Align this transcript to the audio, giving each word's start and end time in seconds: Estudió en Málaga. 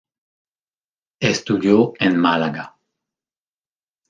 Estudió 1.19 1.93
en 1.99 2.17
Málaga. 2.19 2.75